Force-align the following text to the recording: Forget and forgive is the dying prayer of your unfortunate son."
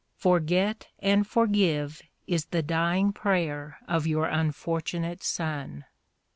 Forget 0.17 0.87
and 0.97 1.27
forgive 1.27 2.01
is 2.25 2.45
the 2.45 2.63
dying 2.63 3.13
prayer 3.13 3.77
of 3.87 4.07
your 4.07 4.25
unfortunate 4.25 5.21
son." 5.21 5.85